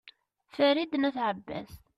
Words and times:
farid 0.55 0.91
n 0.97 1.03
at 1.09 1.17
abbas 1.29 1.71